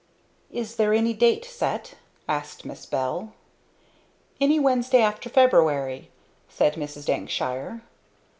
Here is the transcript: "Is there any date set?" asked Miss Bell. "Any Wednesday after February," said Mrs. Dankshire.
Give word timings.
"Is 0.49 0.77
there 0.77 0.95
any 0.95 1.13
date 1.13 1.45
set?" 1.45 1.93
asked 2.27 2.65
Miss 2.65 2.87
Bell. 2.87 3.35
"Any 4.39 4.59
Wednesday 4.59 5.03
after 5.03 5.29
February," 5.29 6.09
said 6.49 6.73
Mrs. 6.73 7.05
Dankshire. 7.05 7.81